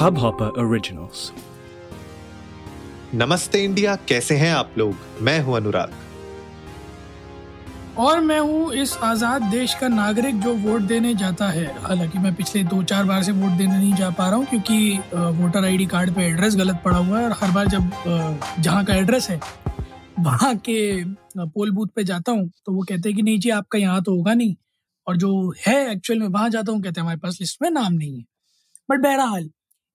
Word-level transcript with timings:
Hubhopper 0.00 0.46
Originals. 0.60 1.22
नमस्ते 3.14 3.62
India 3.64 3.96
कैसे 4.08 4.36
हैं 4.36 4.52
आप 4.52 4.74
लोग? 4.78 4.94
मैं 5.22 5.40
हूँ 5.40 5.56
अनुराग। 5.56 5.92
और 7.98 8.20
मैं 8.20 8.38
हूँ 8.40 8.72
इस 8.74 8.96
आज़ाद 9.02 9.42
देश 9.50 9.74
का 9.80 9.88
नागरिक 9.88 10.40
जो 10.40 10.54
वोट 10.62 10.82
देने 10.92 11.14
जाता 11.14 11.48
है। 11.48 11.66
हालाँकि 11.82 12.18
मैं 12.18 12.34
पिछले 12.34 12.62
दो 12.64 12.82
चार 12.82 13.04
बार 13.04 13.22
से 13.22 13.32
वोट 13.32 13.58
देने 13.58 13.76
नहीं 13.76 13.92
जा 13.94 14.10
पा 14.10 14.28
रहा 14.28 14.36
हूँ 14.36 14.46
क्योंकि 14.46 14.98
वोटर 15.42 15.64
आईडी 15.64 15.86
कार्ड 15.86 16.14
पे 16.14 16.26
एड्रेस 16.28 16.56
गलत 16.56 16.80
पड़ा 16.84 16.96
हुआ 16.96 17.18
है 17.18 17.24
और 17.24 17.36
हर 17.42 17.50
बार 17.50 17.68
जब 17.68 17.90
जहाँ 18.60 18.84
का 18.84 18.94
एड्रेस 18.94 19.30
है 19.30 19.40
वहाँ 20.20 20.54
के 20.68 21.04
पोल 21.36 21.70
बूथ 21.70 21.94
पे 21.96 22.04
जाता 22.04 22.32
हूँ 22.32 22.50
तो 22.66 22.72
वो 22.72 22.82
कहते 22.82 23.08
हैं 23.08 23.16
कि 23.16 23.22
नहीं 23.22 23.38
जी 23.40 23.50
आपका 23.60 23.78
यहाँ 23.78 24.02
तो 24.02 24.16
होगा 24.16 24.34
नहीं। 24.34 24.56
और 25.06 25.16
जो 25.16 25.54
है 25.66 25.78
एक्चुअल 25.92 26.20
में 26.20 26.28
वहाँ 26.28 26.48
जाता 26.50 26.72
हूँ 26.72 26.82
कहते 26.82 27.00
हैं 27.00 27.04
हमारे 27.04 27.18
पास 27.18 27.38
लिस्ट 27.40 27.62
में 27.62 27.70
नाम 27.70 27.92
नहीं 27.92 28.18
है। 28.18 28.24
बट 28.88 29.00
बहरहाल 29.02 29.50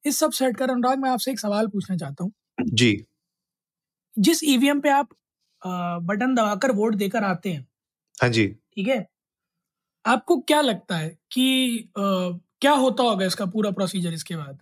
इस 0.05 0.19
सब 0.19 0.31
सेट 0.31 0.57
कर 0.57 0.69
अनुराग 0.71 0.99
मैं 0.99 1.09
आपसे 1.09 1.31
एक 1.31 1.39
सवाल 1.39 1.67
पूछना 1.67 1.97
चाहता 1.97 2.23
हूँ। 2.23 2.31
जी। 2.73 3.05
जिस 4.13 4.43
ईवीएम 4.43 4.79
पे 4.81 4.89
आप 4.89 5.09
बटन 6.05 6.35
दबाकर 6.35 6.71
वोट 6.71 6.95
देकर 6.95 7.23
आते 7.23 7.49
हैं 7.49 7.65
हाँ 8.17 8.29
जी। 8.29 8.47
ठीक 8.47 8.87
है? 8.87 9.05
आपको 10.05 10.37
क्या 10.41 10.61
लगता 10.61 10.97
है 10.97 11.09
कि 11.31 11.79
अ, 11.97 12.01
क्या 12.61 12.71
होता 12.73 13.03
होगा 13.03 13.25
इसका 13.25 13.45
पूरा 13.47 13.71
प्रोसीजर 13.71 14.13
इसके 14.13 14.35
बाद? 14.35 14.59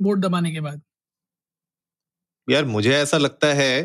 वोट 0.00 0.18
दबाने 0.18 0.52
के 0.52 0.60
बाद। 0.60 0.82
यार 2.48 2.64
मुझे 2.64 2.92
ऐसा 2.94 3.18
लगता 3.18 3.52
है 3.54 3.82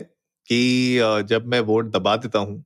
कि 0.47 0.97
जब 1.30 1.45
मैं 1.45 1.59
वोट 1.61 1.91
दबा 1.91 2.16
देता 2.16 2.39
हूँ 2.39 2.63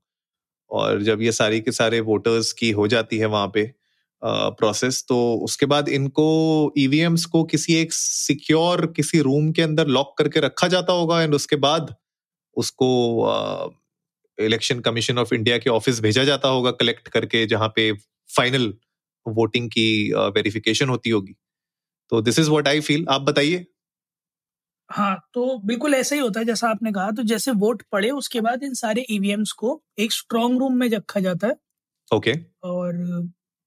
और 0.72 1.02
जब 1.04 1.22
ये 1.22 1.32
सारी 1.32 1.62
के 1.62 1.72
सारे 1.72 2.00
वोटर्स 2.02 2.52
की 2.54 2.72
हो 2.72 2.88
जाती 2.88 3.18
है 3.18 3.26
वहाँ 3.28 3.52
पे 3.54 3.66
प्रोसेस 4.22 5.04
तो 5.10 5.18
उसके 5.44 5.66
बाद 5.66 5.90
इनको 5.90 6.26
ईवीएम्स 6.78 7.26
को 7.26 7.44
किसी 7.44 7.76
एक 7.76 7.94
सिक्योर 7.94 8.86
किसी 8.96 9.20
रूम 9.22 9.52
के 9.52 9.62
अंदर 9.62 9.88
लॉक 9.88 10.14
करके 10.18 10.40
रखा 10.40 10.68
जाता 10.68 10.94
होगा 10.94 11.22
एंड 11.24 11.36
उसके 11.36 11.56
बाद 11.56 11.96
उसको 12.58 12.90
इलेक्शन 14.38 14.80
कमीशन 14.80 15.18
ऑफ़ 15.20 15.34
इंडिया 15.34 15.58
के 15.58 15.70
ऑफ़िस 15.70 16.00
भेजा 16.02 16.24
जाता 16.24 16.50
होगा 16.50 16.72
कलेक्ट 16.72 17.08
करके 17.08 17.46
जहाँ 17.46 17.70
पे 17.76 17.92
फाइनल 18.30 18.74
वोटिंग 19.26 19.70
की 19.70 19.88
वेरिफिकेशन 20.36 20.90
होती 20.90 21.10
होगी। 21.10 21.36
तो 22.12 22.22
this 22.22 22.40
is 22.40 22.50
what 22.50 22.68
I 22.68 22.80
feel 22.82 23.06
आप 23.10 23.22
बताइए। 23.22 23.66
हाँ 24.90 25.16
तो 25.34 25.58
बिल्कुल 25.66 25.94
ऐसा 25.96 26.16
ही 26.16 26.22
होता 26.22 26.40
है 26.40 26.46
जैसा 26.46 26.70
आपने 26.70 26.92
कहा। 26.92 27.12
तो 27.12 27.24
जैसे 27.24 27.52
वोट 27.54 27.84
पड़े 27.92 28.10
उसके 28.12 28.42
बाद 28.42 28.64
इन 28.64 28.74
सारे 28.74 29.06
ईवीएम्स 29.12 29.52
को 29.54 29.82
एक 30.00 30.12
स्ट्रॉन्ग 30.14 30.60
रूम 30.60 30.74
में 30.74 30.90
रखा 30.90 31.20
जाता 31.20 31.48
है। 31.48 31.56
Okay 32.12 32.32
okay. 32.32 32.44
और 32.64 32.94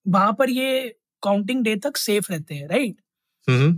वहाँ 0.07 0.33
पर 0.35 0.51
ये 0.51 0.89
काउंटिंग 1.23 1.63
डे 1.65 1.77
तक 1.79 1.97
सेफ़ 1.99 2.33
रहते 2.33 2.55
हैं 2.55 2.69
राइट 2.69 2.97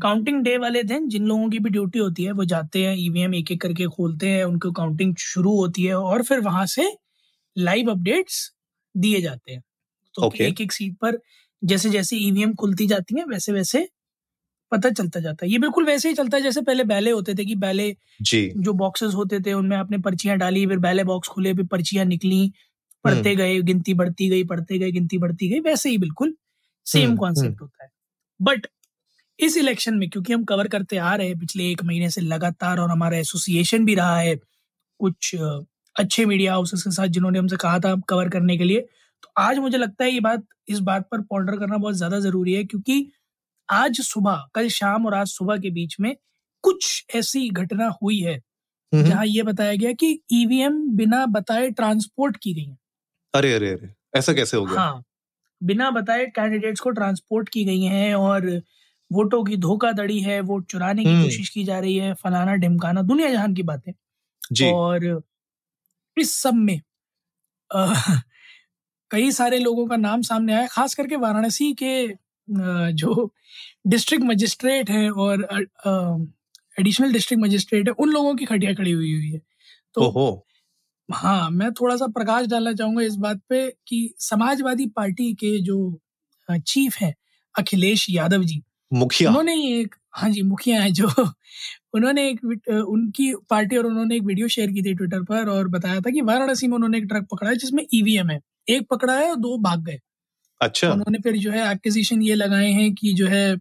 काउंटिंग 0.00 0.42
डे 0.44 0.56
वाले 0.58 0.82
दिन 0.84 1.08
जिन 1.08 1.26
लोगों 1.26 1.48
की 1.50 1.58
भी 1.60 1.70
ड्यूटी 1.70 1.98
होती 1.98 2.24
है 2.24 2.32
वो 2.34 2.44
जाते 2.46 2.84
हैं 2.86 2.94
ईवीएम 2.98 3.34
एक 3.34 3.52
एक 3.52 3.60
करके 3.62 3.86
खोलते 3.88 4.28
हैं 4.30 4.44
उनको 4.44 4.72
काउंटिंग 4.74 5.14
शुरू 5.20 5.56
होती 5.56 5.84
है 5.84 5.94
और 5.96 6.22
फिर 6.24 6.40
वहाँ 6.42 6.66
से 6.68 6.88
लाइव 7.56 7.90
अपडेट्स 7.90 8.40
दिए 8.94 9.20
जाते 9.22 9.52
हैं। 9.52 9.62
तो 10.14 10.22
Okay. 10.22 10.40
एक 10.42 10.60
एक 10.60 10.72
सीट 10.72 10.96
पर 11.02 11.18
जैसे 11.62 11.90
जैसे 11.90 12.16
ईवीएम 12.18 12.54
खुलती 12.56 12.86
जाती 12.88 13.18
है 13.18 13.24
वैसे 13.26 13.52
वैसे 13.52 13.88
पता 14.72 14.90
चलता 14.92 15.20
जाता 15.20 15.46
है। 15.46 15.52
ये 15.52 15.58
बिल्कुल 15.58 15.86
वैसे 15.86 16.08
ही 16.08 16.14
चलता 16.14 16.36
है 16.36 16.42
जैसे 16.42 16.62
पहले 16.62 16.84
बैले 16.86 17.10
होते 17.12 17.34
थे 17.36 17.44
कि 17.46 17.54
बैले 17.58 17.94
जी। 18.20 18.56
जो 18.58 18.72
बॉक्सेस 18.74 19.14
होते 19.14 19.40
थे 19.42 19.52
उनमें 19.54 19.76
आपने 19.76 19.98
पर्चियाँ 20.00 20.36
डाली 20.38 20.66
फिर 20.68 20.78
बैले 20.80 21.04
बॉक्स 21.06 21.28
खुले 21.30 21.54
फिर 21.54 21.66
पर्चियाँ 21.68 22.04
निकली 22.06 22.52
पढ़ते 23.04 23.34
गए 23.36 23.60
गिनती 23.62 23.94
बढ़ती 23.94 24.28
गई 24.28 24.44
पढ़ते 24.44 24.78
गए 24.78 24.90
गिनती 24.90 25.18
बढ़ती 25.18 25.48
गई 25.48 25.60
वैसे 25.60 25.90
ही 25.90 25.98
बिल्कुल 25.98 26.34
सेम 26.86 27.08
हम्म, 27.08 27.16
कॉन्सेप्ट 27.16 27.60
होता 27.60 27.84
है। 27.84 27.90
बट 28.40 28.66
इस 29.38 29.56
इलेक्शन 29.56 29.94
में 29.94 30.08
क्योंकि 30.10 30.32
हम 30.32 30.44
कवर 30.44 30.68
करते 30.68 30.96
आ 30.98 31.14
रहे 31.14 31.26
हैं 31.28 31.38
पिछले 31.38 31.70
एक 31.70 31.82
महीने 31.84 32.10
से 32.10 32.20
लगातार 32.20 32.80
और 32.80 32.90
हमारा 32.90 33.16
एसोसिएशन 33.18 33.84
भी 33.84 33.94
रहा 33.94 34.18
है 34.18 34.36
कुछ 35.00 35.34
अच्छे 35.96 36.24
मीडिया 36.26 36.52
हाउसेस 36.52 36.82
के 36.82 36.90
साथ 36.90 37.06
जिन्होंने 37.08 37.38
हमसे 37.38 37.56
कहा 37.56 37.78
था 37.78 37.94
कवर 38.08 38.28
करने 38.28 38.56
के 38.56 38.64
लिए 38.64 38.80
तो 39.22 39.30
आज 39.38 39.58
मुझे 39.58 39.78
लगता 39.78 40.04
है 40.04 40.10
ये 40.10 40.20
बात 40.20 40.44
इस 40.68 40.78
बात 40.80 41.08
पर 41.10 41.20
पॉन्डर 41.22 41.56
करना 41.56 41.76
बहुत 41.76 41.94
ज़्यादा 41.94 42.18
ज़रूरी 42.20 42.52
है 42.52 42.64
क्योंकि 42.64 43.06
आज 43.68 44.00
सुबह 44.00 44.44
कल 44.54 44.68
शाम 44.68 45.06
और 45.06 45.14
आज 45.14 45.26
सुबह 45.28 45.56
के 45.56 45.70
बीच 45.70 45.96
में 46.00 46.14
कुछ 46.64 47.04
ऐसी 47.14 47.48
घटना 47.50 47.88
हुई 48.02 48.18
है 48.20 48.34
हम्म, 48.34 49.04
जहाँ 49.04 49.26
ये 49.26 49.42
बताया 49.42 49.74
गया 49.74 49.92
कि 49.94 50.18
ईवीएम 50.32 50.80
बिना 50.96 51.24
बताए 51.28 51.70
ट्रांसपोर्ट 51.72 52.36
की 52.36 52.52
गई 52.54 52.64
हैं। 52.64 52.76
अरे 53.34 53.52
अरे 53.54 53.70
अरे 53.70 53.88
ऐसा 54.14 54.32
कैसे 54.32 54.56
हो 54.56 54.64
गया? 54.64 54.80
हाँ 54.80 55.02
बिना 55.60 55.90
बताए 55.90 56.26
कैंडिडेट्स 56.26 56.80
को 56.80 56.90
ट्रांसपोर्ट 56.90 57.48
की 57.48 57.64
गई 57.64 57.82
हैं 57.82 58.14
और 58.14 58.46
वोटों 59.10 59.42
की 59.44 59.56
धोखाधड़ी 59.56 60.20
है 60.20 60.40
वोट 60.40 60.66
चुराने 60.66 61.04
की 61.04 61.10
हम्म। 61.10 61.22
कोशिश 61.24 61.48
की 61.48 61.64
जा 61.64 61.78
रही 61.78 61.96
है 61.96 62.12
फलाना 62.14 62.54
ढिमकाना 62.54 63.02
दुनिया 63.02 63.30
जहान 63.30 63.54
की 63.54 63.62
बातें। 63.62 63.92
जी। 64.52 64.70
और 64.70 65.22
इस 66.16 66.34
सब 66.42 66.54
में 66.54 66.80
कई 69.10 69.30
सारे 69.32 69.58
लोगों 69.58 69.86
का 69.86 69.96
नाम 69.96 70.22
सामने 70.22 70.54
आया 70.54 70.66
खास 70.66 70.94
करके 70.94 71.16
वाराणसी 71.16 71.72
के 71.82 71.94
जो 72.94 73.32
डिस्ट्रिक्ट 73.86 74.24
मजिस्ट्रेट 74.24 74.90
हैं 74.90 75.08
और 75.10 75.44
एडिशनल 76.80 77.12
डिस्ट्रिक्ट 77.12 77.42
मजिस्ट्रेट 77.42 77.88
है 77.88 77.94
उन 77.98 78.08
लोगों 78.08 78.34
की 78.34 78.44
खटिया 78.44 78.74
खड़ी 78.74 78.90
हुई 78.90 79.12
हुई 79.12 79.30
है। 79.30 79.40
तो 79.94 80.00
ओहो। 80.00 80.46
हाँ 81.08 81.48
मैं 81.50 81.70
थोड़ा 81.72 81.96
सा 81.96 82.06
प्रकाश 82.08 82.46
डालना 82.46 82.72
चाहूँगा 82.72 83.02
इस 83.02 83.14
बात 83.16 83.40
पे 83.48 83.68
कि 83.88 84.14
समाजवादी 84.20 84.86
पार्टी 84.90 85.32
के 85.34 85.58
जो 85.62 85.78
अ, 86.48 86.56
चीफ 86.58 86.96
हैं 86.98 87.14
अखिलेश 87.54 88.06
यादव 88.10 88.42
जी 88.44 88.62
मुखिया। 88.92 89.30
उन्होंने 89.30 89.54
एक 89.72 89.94
हाँ 90.14 90.30
जी 90.30 90.42
मुखिया 90.42 90.80
है 90.82 90.90
जो 90.92 91.08
उन्होंने 91.94 92.28
एक 92.30 92.40
अ, 92.70 92.74
उनकी 92.74 93.32
पार्टी 93.50 93.76
और 93.76 93.86
उन्होंने 93.86 94.16
एक 94.16 94.22
वीडियो 94.22 94.48
शेयर 94.48 94.70
की 94.72 94.82
थी 94.82 94.94
ट्विटर 94.94 95.22
पर 95.24 95.48
और 95.50 95.68
बताया 95.68 96.00
था 96.00 96.10
कि 96.10 96.20
वाराणसी 96.22 96.68
में 96.68 96.74
उन्होंने 96.74 96.98
एक 96.98 97.04
ट्रक 97.06 97.26
पकड़ा 97.32 97.50
है 97.50 97.56
जिसमें 97.56 97.84
ईवीएम 97.94 98.30
है। 98.30 98.40
एक 98.68 98.86
पकड़ा 98.90 99.14
है 99.14 99.30
और 99.30 99.36
दो 99.38 99.56
भाग 99.60 99.84
गए। 99.84 99.98
अच्छा। 100.60 100.90
उन्होंने 100.90 101.18
फिर 101.20 101.36
जो 101.38 101.50
है 101.52 101.70
एक्विजिशन 101.72 102.22
ये 102.22 102.34
लगाए 102.36 102.70
हैं 102.72 102.94
कि 102.94 103.12
जो 103.14 103.26
है 103.28 103.52
अ, 103.54 103.58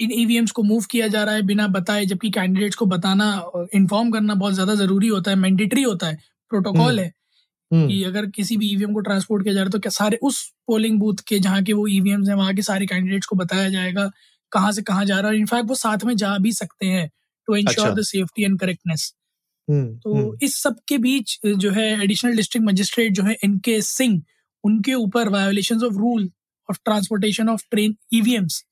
इन 0.00 0.12
ईवीएम्स 0.12 0.50
को 0.50 0.62
मूव 0.62 0.84
किया 0.90 1.08
जा 1.08 1.22
रहा 1.24 1.34
है 1.34 1.42
बिना 1.42 1.66
बताए 1.68 2.06
जबकि 2.06 2.30
कैंडिडेट्स 2.30 2.76
को 2.76 2.86
बताना 2.86 3.26
इन्फॉर्म 3.74 4.10
करना 4.10 4.34
बहुत 4.34 4.54
ज़्यादा 4.54 4.74
ज़रूरी 4.74 5.08
होता 5.08 5.30
है 5.30 5.36
मैंडेटरी 5.38 5.82
होता 5.82 6.06
है 6.06 6.18
प्रोटोकॉल 6.50 6.90
हम्म, 6.90 7.00
है 7.00 7.12
हम्म, 7.70 7.88
कि 7.88 8.02
अगर 8.04 8.26
किसी 8.30 8.56
भी 8.56 8.68
ईवीएम 8.68 8.92
को 8.94 9.00
ट्रांसपोर्ट 9.00 9.42
किया 9.44 9.54
जा 9.54 9.60
रहा 9.60 9.66
है 9.66 9.72
तो 9.72 9.78
क्या 9.78 9.90
सारे 9.90 10.18
उस 10.22 10.42
पोलिंग 10.66 10.98
बूथ 10.98 11.22
के 11.28 11.38
जहाँ 11.38 11.62
के 11.62 11.72
वो 11.72 11.86
ईवीएम्स 11.88 12.28
हैं 12.28 12.36
वहाँ 12.36 12.54
के 12.54 12.62
सारे 12.62 12.86
कैंडिडेट्स 12.86 13.26
को 13.26 13.36
बताया 13.36 13.68
जाएगा 13.68 14.10
कहाँ 14.52 14.72
से 14.72 14.82
कहाँ 14.82 15.04
जा 15.04 15.20
रहा 15.20 15.30
है 15.30 15.38
इनफैक्ट 15.38 15.68
वो 15.68 15.74
साथ 15.74 16.04
में 16.04 16.16
जा 16.16 16.36
भी 16.38 16.52
सकते 16.52 16.86
हैं 16.86 17.08
to 17.48 17.56
ensure. 17.56 17.94
The 17.94 18.02
safety 18.04 18.44
and 18.44 18.58
correctness 18.60 19.12
तो 19.68 20.14
हम्म, 20.14 20.36
इस 20.42 20.56
सब 20.62 20.76
के 20.88 20.98
बीच 20.98 21.38
जो 21.46 21.70
है 21.70 21.88
एडिशनल 22.04 22.36
डिस्ट्रिक्ट 22.36 22.66
मजिस्ट्रेट 22.66 23.12
जो 23.12 23.22
है 23.22 23.36
इनके 23.44 23.80
सिंह 23.82 24.22
उनके 24.64 24.94
ऊपर 24.96 25.28
violation 25.28 25.84
of 25.84 25.94
rule 25.94 26.30
of 26.68 26.78
transportation 26.84 27.48
of 27.48 27.62
train 27.70 27.96
EVMs 28.14 28.64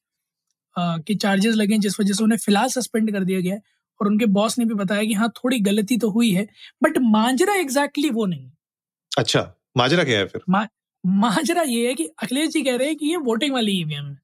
के 0.79 1.15
चार्जेस 1.17 1.55
लगे 1.55 1.75
हैं, 1.75 1.81
जिस 1.81 2.01
वजह 2.01 2.13
से 2.13 2.25
उन्हें 2.25 2.39
फ़िलहाल 2.39 2.69
सस्पेंड 2.71 3.13
कर 3.13 3.25
दिया 3.25 3.41
गया 3.41 3.55
है 3.55 3.63
और 4.01 4.09
उनके 4.09 4.27
बॉस 4.37 4.59
ने 4.59 4.65
भी 4.65 4.75
बताया 4.75 5.05
कि 5.05 5.13
हाँ 5.15 5.29
थोड़ी 5.37 5.59
गलती 5.61 5.97
तो 5.99 6.11
हुई 6.11 6.31
है 6.31 6.47
बट 6.83 6.99
मांजरा 7.01 7.55
एग्जैक्टली 7.57 8.11
वो 8.11 8.27
नहीं। 8.27 8.51
अच्छा 9.13 9.41
माजरा 9.77 10.05
क्या 10.05 10.19
है 10.19 10.27
फिर? 10.27 10.43
मा, 10.49 10.67
माजरा 11.05 11.63
ये 11.63 11.87
है 11.89 11.95
कि 11.95 12.05
अखिलेश 12.23 12.49
जी 12.49 12.63
कह 12.63 12.77
रहे 12.77 12.89
हैं 12.89 12.97
कि 12.97 13.07
ये 13.07 13.17
वोटिंग 13.23 13.55
वाली 13.55 13.73
ईवीएम 13.73 14.05
है। 14.05 14.21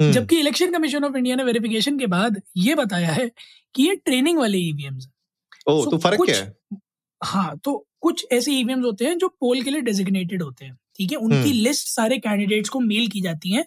हम्म, 0.00 0.12
जबकि 0.12 0.38
इलेक्शन 0.40 0.72
कमीशन 0.72 1.04
ऑफ़ 1.04 1.16
इंडिया 1.16 1.36
ने 1.36 1.44
वेरिफिकेशन 1.44 1.98
के 1.98 2.06
बाद 2.06 2.40
ये 2.56 2.74
बताया 2.74 3.12
है 3.12 3.30
कि 3.74 3.82
ये 3.82 3.94
ट्रेनिंग 3.96 4.38
वाले 4.38 4.58
ईवीएम 4.58 4.94
है। 4.94 5.14
ओ 5.68 5.82
so 5.84 5.90
तो 5.90 5.98
फ़र्क 5.98 6.24
क्या 6.24 6.36
है? 6.36 6.54
हाँ 7.20 7.56
तो 7.64 7.86
कुछ 8.00 8.26
ऐसे 8.32 8.52
ईवीएम्स 8.52 8.84
होते 8.84 9.04
हैं 9.04 9.16
जो 9.18 9.28
पोल 9.40 9.62
के 9.62 9.70
लिए 9.70 9.80
डेजिग्नेटेड 9.80 10.42
होते 10.42 10.64
हैं 10.64 10.76
ठीक 10.96 11.12
है? 11.12 11.18
उनकी 11.18 11.36
हम्म। 11.36 11.62
लिस्ट 11.62 11.88
सारे 11.88 12.18
कैंडिडेट्स 12.18 12.68
को 12.68 12.80
मेल 12.80 13.08
की 13.08 13.20
जाती 13.20 13.50
है। 13.50 13.64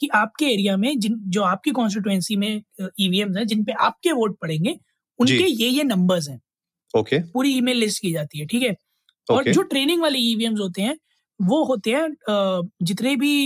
कि 0.00 0.08
आपके 0.14 0.46
एरिया 0.46 0.76
में 0.76 0.98
जिन 1.00 1.20
जो 1.28 1.42
आपकी 1.44 1.70
कॉन्स्टिट्युएंसी 1.72 2.36
में 2.36 2.62
ईवीएम 3.00 3.36
हैं 3.36 3.46
जिन 3.46 3.64
पे 3.64 3.72
आपके 3.82 4.12
वोट 4.12 4.38
पड़ेंगे 4.40 4.78
उनके 5.18 5.44
ये 5.44 5.68
ये 5.68 5.84
नंबर्स 5.84 6.28
हैं। 6.28 6.40
ओके 6.94 7.18
पूरी 7.30 7.56
ईमेल 7.56 7.76
लिस्ट 7.78 8.02
की 8.02 8.12
जाती 8.12 8.38
है 8.38 8.46
ठीक 8.46 8.62
है? 8.62 8.70
okay. 8.70 9.36
और 9.36 9.52
जो 9.52 9.62
ट्रेनिंग 9.64 10.02
वाले 10.02 10.18
ईवीएम्स 10.20 10.60
होते 10.60 10.82
हैं 10.82 10.96
वो 11.40 11.62
होते 11.64 11.90
हैं 11.90 12.62
जितने 12.82 13.14
भी 13.16 13.44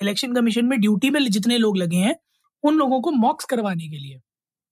इलेक्शन 0.00 0.34
कमीशन 0.34 0.64
में 0.64 0.78
ड्यूटी 0.80 1.10
में 1.10 1.24
जितने 1.26 1.58
लोग 1.58 1.76
लगे 1.76 1.96
हैं 1.98 2.14
उन 2.64 2.74
लोगों 2.74 3.00
को 3.00 3.10
मॉक्स 3.12 3.44
करवाने 3.44 3.88
के 3.88 3.98
लिए। 3.98 4.20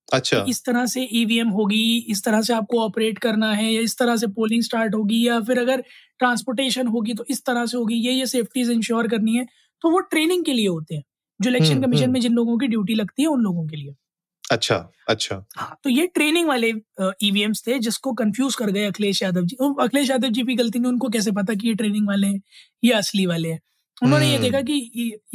अच्छा। 0.08 0.44
इस 0.48 0.64
तरह 0.64 0.86
से 0.86 1.02
ईवीएम 1.12 1.48
होगी 1.48 1.96
इस 2.08 2.22
तरह 2.24 2.42
से 2.42 2.52
आपको 2.54 2.80
ऑपरेट 2.80 3.18
करना 3.18 3.52
है 3.52 3.72
या 3.72 3.80
इस 3.80 3.96
तरह 3.98 4.16
से 4.16 4.26
पोलिंग 4.28 4.62
स्टार्ट 4.62 4.94
होगी 4.94 5.26
या 5.26 5.40
फिर 5.40 5.58
अगर 5.58 5.80
ट्रांसपोर्टेशन 6.18 6.86
होगी 6.86 7.14
तो 7.14 7.24
इस 7.30 7.44
तरह 7.44 7.66
से 7.66 7.76
होगी 7.76 7.94
ये 7.96 8.12
ये 8.12 8.26
सेफ्टीज 8.26 8.70
इंश्योर 8.70 9.08
करनी 9.08 9.36
है। 9.36 9.46
तो 9.84 9.90
वो 9.90 9.98
ट्रेनिंग 10.02 10.44
के 10.44 10.52
लिए 10.52 10.68
होते 10.68 10.94
हैं 10.94 11.02
जो 11.40 11.50
इलेक्शन 11.50 11.72
हम्म, 11.72 11.84
कमीशन 11.84 12.02
हम्म। 12.02 12.12
में 12.12 12.20
जिन 12.20 12.32
लोगों 12.32 12.56
की 12.58 12.66
ड्यूटी 12.66 12.94
लगती 12.94 13.22
है 13.22 13.28
उन 13.28 13.40
लोगों 13.40 13.66
के 13.68 13.76
लिए। 13.76 13.94
अच्छा 14.44 14.76
अच्छा। 15.08 15.36
हाँ 15.56 15.76
तो 15.84 15.90
ये 15.90 16.06
ट्रेनिंग 16.06 16.48
वाले 16.48 16.68
ईवीएम्स 17.22 17.62
थे 17.66 17.78
जिसको 17.78 18.12
कंफ्यूज 18.14 18.54
कर 18.54 18.70
गए 18.70 18.84
अखिलेश 18.86 19.22
यादव 19.22 19.44
जी। 19.44 19.56
अखिलेश 19.80 20.10
यादव 20.10 20.28
जी 20.28 20.42
की 20.42 20.54
गलती 20.54 20.78
नहीं 20.78 20.92
उनको 20.92 21.08
कैसे 21.08 21.32
पता 21.32 21.54
कि 21.54 21.68
ये 21.68 21.74
ट्रेनिंग 21.74 22.08
वाले 22.08 22.26
हैं 22.26 22.40
ये 22.84 22.92
असली 22.92 23.26
वाले 23.26 23.48
हैं? 23.48 23.60
उन्होंने 24.02 24.30
ये 24.30 24.38
देखा 24.38 24.60
कि 24.62 24.76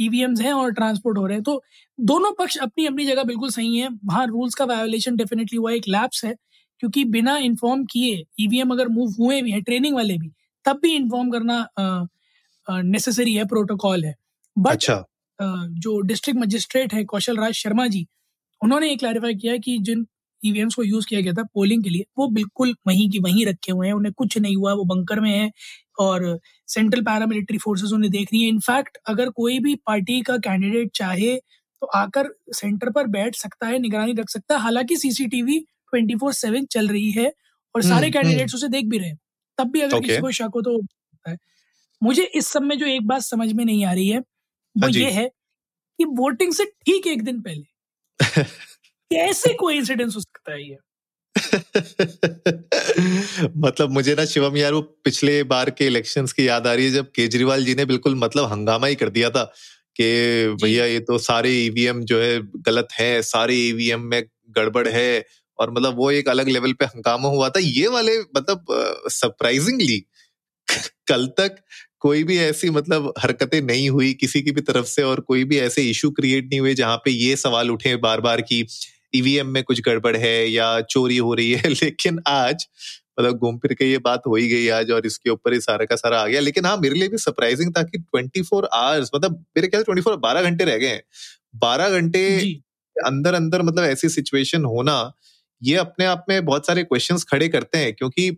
ईवीएम्स 0.00 0.40
हैं 0.40 0.52
और 0.52 0.72
ट्रांसपोर्ट 0.72 1.18
हो 1.18 1.26
रहे 1.26 1.36
हैं 1.36 1.42
तो 1.44 1.62
दोनों 1.98 2.32
पक्ष 2.38 2.56
अपनी 2.58 2.86
अपनी 2.86 3.06
जगह 3.06 3.24
बिल्कुल 3.24 3.50
सही 3.50 3.76
है। 3.76 3.88
वहाँ 4.04 4.26
रूल्स 4.26 4.54
का 4.54 4.64
वायोलेशन 4.64 5.16
डेफिनेटली 5.16 5.56
हुआ 5.56 5.72
एक 5.72 5.88
लैप्स 5.88 6.24
है 6.24 6.34
क्योंकि 6.82 7.04
बिना 7.14 7.36
इन्फॉर्म 7.38 7.84
किए 7.84 8.24
ईवीएम 8.40 8.70
अगर 8.72 8.88
मूव 8.88 9.14
हुए 9.18 9.40
भी 9.42 9.50
हैं 9.50 9.62
ट्रेनिंग 9.62 9.94
वाले 9.94 10.18
भी 10.18 10.30
तब 10.64 10.78
भी 10.82 10.94
इन्फॉर्म 10.94 11.30
करना 11.30 12.08
नेसेसरी 12.66 13.34
है 13.34 13.44
प्रोटोकॉल 13.46 14.04
है। 14.04 14.14
बट 14.60 14.72
अच्छा. 14.72 15.04
जो 15.38 16.00
डिस्ट्रिक्ट 16.02 16.40
मजिस्ट्रेट 16.40 16.94
है 16.94 17.04
कौशल 17.04 17.36
राज 17.36 17.52
शर्मा 17.54 17.86
जी 17.86 18.06
उन्होंने 18.60 18.88
ये 18.88 18.96
क्लैरिफाई 18.96 19.34
किया 19.34 19.56
कि 19.56 19.78
जिन 19.78 20.06
ईवीएम्स 20.42 20.74
को 20.74 20.82
यूज़ 20.82 21.06
किया 21.06 21.20
गया 21.20 21.32
था 21.32 21.42
पोलिंग 21.54 21.82
के 21.84 21.90
लिए 21.90 22.04
वो 22.18 22.28
बिल्कुल 22.28 22.74
वहीं 22.86 23.08
की 23.10 23.18
वहीं 23.18 23.46
रखे 23.46 23.72
हुए 23.72 23.86
हैं 23.86 23.94
उन्हें 23.94 24.12
कुछ 24.12 24.38
नहीं 24.38 24.56
हुआ 24.56 24.72
वो 24.72 24.84
बंकर 24.84 25.20
में 25.20 25.30
है 25.30 25.50
और 25.98 26.38
सेंट्रल 26.68 27.00
पैरामिलिट्री 27.00 27.58
फोर्सेस 27.58 27.92
उन्हें 27.92 28.10
देख 28.12 28.28
रही 28.32 28.42
है 28.42 28.48
इनफैक्ट 28.48 28.98
अगर 29.06 29.30
कोई 29.30 29.58
भी 29.58 29.74
पार्टी 29.86 30.20
का 30.20 30.36
कैंडिडेट 30.38 30.90
चाहे 30.94 31.36
तो 31.82 31.86
आकर 31.96 32.28
सेंटर 32.52 32.90
पर 32.90 33.06
बैठ 33.08 33.36
सकता 33.36 33.66
है 33.66 33.78
निगरानी 33.78 34.12
रख 34.12 34.30
सकता 34.30 34.54
है 34.54 34.60
हालाँकि 34.60 34.96
सीसीटीवी 34.96 35.58
ट्वेंटी 35.60 36.16
फोर 36.16 36.32
सेवन 36.32 36.64
चल 36.66 36.88
रही 36.88 37.10
है 37.10 37.32
और 37.74 37.82
सारे 37.82 38.10
कैंडिडेट्स 38.10 38.54
हम्म, 38.54 38.56
हम्म। 38.56 38.56
उसे 38.56 38.68
देख 38.70 38.90
भी 38.90 38.98
रहे 38.98 39.08
हैं 39.08 39.18
तब 39.58 39.70
भी 39.70 39.80
अगर 39.80 39.96
okay. 39.96 40.08
किसी 40.08 40.20
को 40.20 40.30
शक 40.30 40.50
हो 40.54 40.62
तो 40.62 40.80
मुझे 42.02 42.22
इस 42.34 42.46
सब 42.46 42.62
में 42.62 42.76
जो 42.78 42.86
एक 42.86 43.06
बात 43.06 43.22
समझ 43.22 43.52
में 43.52 43.64
नहीं 43.64 43.84
आ 43.84 43.92
रही 43.92 44.08
है 44.08 44.22
वो 44.76 44.82
हाँ 44.82 44.90
ये 44.90 45.10
है 45.10 45.30
कि 45.98 46.04
वोटिंग 46.04 46.52
से 46.52 46.64
ठीक 46.64 47.06
एक 47.06 47.22
दिन 47.22 47.40
पहले। 47.40 47.64
कैसे 49.12 49.54
कोई 49.54 49.76
इंसिडेंस 49.76 50.16
हो 50.16 50.20
सकता 50.20 50.52
है 50.52 50.70
ये? 50.70 50.76
मतलब 53.56 53.90
मुझे 53.90 54.14
ना 54.14 54.24
शिवम 54.24 54.56
यार 54.56 54.72
वो 54.72 54.80
पिछले 54.80 55.42
बार 55.42 55.70
के 55.70 55.86
इलेक्शंस 55.86 56.32
की 56.32 56.48
याद 56.48 56.66
आ 56.66 56.74
रही 56.74 56.84
है 56.84 56.90
जब 56.90 57.10
केजरीवाल 57.10 57.64
जी 57.64 57.74
ने 57.74 57.84
बिल्कुल 57.84 58.14
मतलब 58.14 58.44
हंगामा 58.44 58.86
ही 58.86 58.94
कर 58.94 59.08
दिया 59.08 59.30
था 59.30 59.52
कि 59.96 60.04
भैया 60.62 60.84
ये 60.84 61.00
तो 61.00 61.18
सारे 61.18 61.50
ईवीएम 61.50 62.04
जो 62.04 62.20
है 62.20 62.42
गलत 62.42 62.88
है 62.92 63.22
सारे 63.22 63.54
ईवीएम 63.54 64.00
में 64.00 64.24
गड़बड़ 64.50 64.88
है 64.88 65.26
और 65.58 65.70
मतलब 65.70 65.96
वो 65.96 66.10
एक 66.10 66.28
अलग 66.28 66.48
लेवल 66.48 66.72
पे 66.72 66.84
हंगामा 66.84 67.28
हुआ 67.28 67.48
था। 67.48 67.60
ये 67.60 67.88
वाले 67.88 68.20
मतलब 68.20 68.64
सरप्राइजिंगली 69.08 70.06
कल 71.08 71.26
तक 71.26 71.56
कोई 72.02 72.22
भी 72.24 72.38
ऐसी 72.38 72.70
मतलब 72.70 73.12
हरकतें 73.18 73.60
नहीं 73.62 73.88
हुई 73.90 74.12
किसी 74.14 74.42
की 74.42 74.50
भी 74.50 74.60
तरफ़ 74.60 74.86
से 74.86 75.02
और 75.02 75.20
कोई 75.20 75.44
भी 75.44 75.58
ऐसे 75.58 75.82
इशू 75.90 76.10
क्रिएट 76.10 76.44
नहीं 76.44 76.60
हुए 76.60 76.74
जहाँ 76.74 76.96
पे 77.04 77.10
ये 77.10 77.36
सवाल 77.36 77.70
उठे 77.70 77.94
बार 77.98 78.20
बार 78.20 78.40
की 78.42 78.64
ईवीएम 79.14 79.46
में 79.48 79.62
कुछ 79.64 79.80
गड़बड़ 79.82 80.16
है 80.16 80.34
या 80.48 80.80
चोरी 80.90 81.16
हो 81.18 81.34
रही 81.34 81.50
है। 81.52 81.68
लेकिन 81.84 82.20
आज 82.28 82.66
मतलब 83.20 83.38
घूम 83.38 83.56
फिर 83.58 83.72
के 83.74 83.84
ये 83.84 83.98
बात 83.98 84.22
हो 84.26 84.36
ही 84.36 84.48
गई 84.48 84.68
आज 84.70 84.90
और 84.90 85.06
इसके 85.06 85.30
ऊपर 85.30 85.52
ही 85.52 85.60
सारा 85.60 85.84
का 85.84 85.96
सारा 85.96 86.20
आ 86.22 86.26
गया। 86.26 86.40
लेकिन 86.40 86.66
हाँ 86.66 86.76
मेरे 86.76 86.94
लिए 86.94 87.08
भी 87.08 87.18
सरप्राइजिंग 87.18 87.72
था 87.78 87.82
कि 87.82 87.98
ट्वेंटी 87.98 88.42
फोर 88.42 88.68
आवर्स 88.74 89.10
मतलब 89.14 89.44
मेरे 89.56 89.68
ख्याल 89.68 89.82
ट्वेंटी 89.84 90.02
फोर 90.02 90.16
बारह 90.18 90.42
घंटे 90.42 90.64
रह 90.64 90.76
गए 90.76 90.88
हैं। 90.88 91.02
बारह 91.56 91.90
घंटे 91.90 92.24
अंदर 92.96 93.34
अंदर 93.34 93.62
मतलब 93.62 93.84
ऐसी 93.84 94.08
सिचुएशन 94.08 94.64
होना 94.64 94.96
ये 95.62 95.76
अपने 95.76 96.04
आप 96.06 96.24
में 96.28 96.44
बहुत 96.44 96.66
सारे 96.66 96.82
क्वेश्चंस 96.84 97.24
खड़े 97.24 97.48
करते 97.48 97.78
हैं 97.78 97.92
क्योंकि 97.94 98.30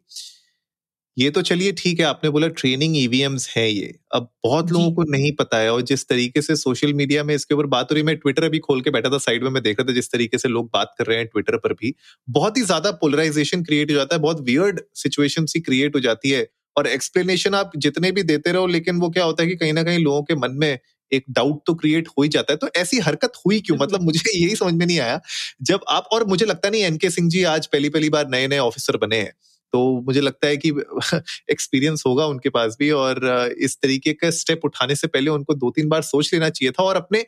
ये 1.17 1.31
तो 1.31 1.41
चलिए 1.43 1.73
ठीक 1.73 1.99
है 2.01 2.05
आपने 2.07 2.31
बोला 2.31 2.49
ट्रेनिंग 2.51 2.97
ईवीएम्स 2.97 3.49
है 3.51 3.69
ये। 3.71 3.93
अब 4.15 4.29
बहुत 4.45 4.71
लोगों 4.73 4.93
को 4.93 5.03
नहीं 5.07 5.33
पता 5.37 5.59
है 5.59 5.73
और 5.73 5.83
जिस 5.83 6.07
तरीके 6.09 6.43
से 6.43 6.57
सोशल 6.57 6.93
मीडिया 6.95 7.25
में 7.25 7.35
इसके 7.35 7.55
ऊपर 7.55 7.67
बात 7.69 7.91
हो 7.91 7.95
रही 7.95 8.03
मैं 8.05 8.17
ट्विटर 8.17 8.45
अभी 8.45 8.59
खोल 8.61 8.81
के 8.83 8.91
बैठा 8.91 9.11
था 9.11 9.19
साइड 9.19 9.43
में 9.45 9.51
मैं 9.51 9.63
देख 9.63 9.81
रहा 9.81 9.89
था 9.89 9.93
जिस 9.95 10.11
तरीके 10.13 10.39
से 10.39 10.49
लोग 10.49 10.69
बात 10.75 10.95
कर 10.99 11.07
रहे 11.07 11.19
हैं 11.19 11.27
ट्विटर 11.27 11.57
पर 11.59 11.73
भी 11.75 11.95
बहुत 12.29 12.57
ही 12.57 12.63
ज़्यादा 12.63 12.91
पोलराइजेशन 12.97 13.63
क्रिएट 13.65 13.91
हो 13.91 13.97
जाता 13.97 14.17
है 14.17 14.21
बहुत 14.23 14.41
वियर्ड 14.43 14.81
सिचुएशन 14.97 15.47
सी 15.47 15.61
क्रिएट 15.61 15.95
हो 15.97 16.01
जाती 16.01 16.31
है 16.31 16.47
और 16.77 16.87
एक्सप्लेनेशन 16.87 17.55
आप 17.55 17.71
जितने 17.79 18.11
भी 18.13 18.23
देते 18.25 18.53
रहो 18.53 18.67
लेकिन 18.69 19.01
वो 19.01 19.11
क्या 19.11 19.25
होता 19.25 19.43
है 19.43 19.49
कि 19.49 19.57
कहीं 19.57 19.73
ना 19.73 19.83
कहीं 19.83 19.99
लोगों 19.99 20.23
के 20.23 20.35
मन 20.37 20.57
में 20.57 20.79
एक 21.13 21.25
डाउट 21.31 21.61
तो 21.67 21.75
क्रिएट 21.75 22.09
हो 22.09 22.23
ही 22.23 22.29
जाता 22.29 22.53
है। 22.53 22.57
तो 22.59 22.69
ऐसी 22.77 22.99
हरकत 23.01 23.33
हुई 23.47 23.59
क्यों? 23.61 23.77
मतलब 23.79 24.03
मुझे 24.03 24.21
यही 24.37 24.55
समझ 24.57 24.73
में 24.75 24.85
नहीं 24.87 24.99
आया। 25.01 25.21
जब 25.63 25.81
आप 25.91 26.09
और 26.13 26.25
मुझे 26.27 26.47
लगता 26.47 26.71
नहीं 26.71 26.83
एनके 26.83 27.11
सिंह 27.11 27.29
जी 27.31 27.43
आज 27.47 27.67
पहली 27.67 27.89
पहली 27.91 28.09
बार 28.11 28.29
नए 28.29 28.47
नए 28.49 28.59
ऑफिसर 28.61 28.97
बने 28.99 29.17
हैं। 29.19 29.33
तो 29.73 30.01
मुझे 30.01 30.21
लगता 30.21 30.47
है 30.47 30.57
कि 30.57 30.71
एक्सपीरियंस 31.51 32.03
होगा 32.07 32.27
उनके 32.27 32.49
पास 32.49 32.77
भी 32.79 32.91
और, 32.91 33.21
इस 33.59 33.79
तरीके 33.83 34.13
का 34.13 34.31
स्टेप 34.31 34.61
उठाने 34.65 34.95
से 34.95 35.07
पहले 35.07 35.31
उनको 35.31 35.55
दो 35.55 35.71
तीन 35.71 35.89
बार 35.89 36.03
सोच 36.03 36.35
लेना 36.35 36.49
चाहिए 36.49 36.73
था 36.73 36.83
और 36.83 36.97
अपने 36.97 37.27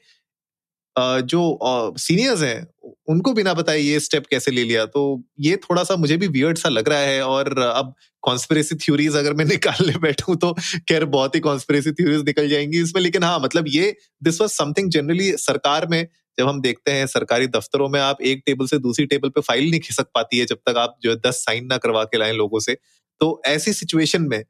जो 0.96 1.58
सीनियर्स 1.98 2.42
हैं, 2.42 2.66
उनको 3.08 3.32
बिना 3.34 3.52
बताए 3.54 3.78
ये 3.78 3.98
स्टेप 4.00 4.26
कैसे 4.30 4.50
ले 4.50 4.62
लिया? 4.64 4.84
तो 4.86 5.22
ये 5.40 5.56
थोड़ा 5.64 5.82
सा 5.84 5.96
मुझे 5.96 6.16
भी 6.16 6.26
वियर्ड 6.28 6.58
सा 6.58 6.68
लग 6.68 6.88
रहा 6.88 6.98
है 7.00 7.22
और 7.24 7.58
अब 7.60 7.94
कॉन्स्परेसी 8.22 8.74
थ्योरीज 8.76 9.16
अगर 9.16 9.34
मैं 9.34 9.44
निकालने 9.46 9.98
बैठूं 10.00 10.36
तो 10.36 10.52
खैर 10.88 11.04
बहुत 11.06 11.34
ही 11.34 11.40
कॉन्स्परेसी 11.40 11.92
थ्योरीज 11.92 12.22
निकल 12.26 12.48
जाएँगी 12.48 12.82
इसमें। 12.82 13.02
लेकिन 13.02 13.22
हाँ 13.22 13.38
मतलब 13.40 13.64
ये 13.68 13.94
दिस 14.22 14.40
वाज 14.40 14.50
समथिंग 14.50 14.90
जनरली 14.90 15.30
सरकार 15.38 15.86
में, 15.88 16.06
जब 16.38 16.48
हम 16.48 16.60
देखते 16.62 16.92
हैं 16.92 17.06
सरकारी 17.06 17.46
दफ्तरों 17.48 17.88
में 17.88 18.00
आप 18.00 18.22
एक 18.24 18.42
टेबल 18.46 18.66
से 18.66 18.78
दूसरी 18.80 19.06
टेबल 19.06 19.28
पे 19.30 19.40
फ़ाइल 19.40 19.70
नहीं 19.70 19.80
खिसक 19.80 20.06
पाती 20.14 20.38
है 20.38 20.46
जब 20.46 20.56
तक 20.68 20.76
आप 20.78 20.96
जो 21.02 21.10
है 21.10 21.16
दस 21.26 21.42
साइन 21.44 21.66
ना 21.66 21.76
करवा 21.78 22.04
के 22.04 22.18
लाए 22.18 22.32
लोगों 22.34 22.60
से। 22.60 22.76
तो 23.20 23.40
ऐसी 23.46 23.72
सिचुएशन 23.72 24.22
में 24.24 24.42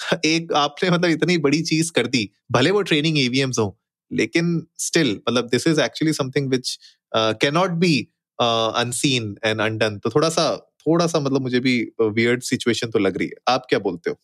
एक 0.26 0.52
आपने 0.56 0.90
मतलब 0.90 1.10
इतनी 1.10 1.38
बड़ी 1.40 1.62
चीज़ 1.64 1.92
कर 1.92 2.06
दी, 2.08 2.30
भले 2.52 2.70
वो 2.70 2.82
ट्रेनिंग 2.84 3.18
ईवीएम्स 3.20 3.58
हो 3.58 3.76
लेकिन 4.12 4.66
स्टिल 4.78 5.10
मतलब 5.28 5.48
this 5.48 5.66
is 5.66 5.80
actually 5.80 6.12
something 6.12 6.50
which 6.50 6.78
can 7.14 7.54
not 7.54 7.70
be 7.80 7.96
unseen 8.38 9.34
and 9.44 9.60
undone 9.60 9.98
तो 9.98 10.10
थोड़ा 10.10 10.28
सा 10.28 10.56
थोड़ा 10.86 11.06
सा 11.06 11.20
मतलब 11.20 11.42
मुझे 11.42 11.60
भी 11.60 11.80
वियर्ड 12.02 12.42
सिचुएशन 12.42 12.90
तो 12.90 12.98
लग 12.98 13.18
रही 13.18 13.28
है। 13.28 13.54
आप 13.54 13.66
क्या 13.70 13.78
बोलते 13.78 14.10
हो? 14.10 14.16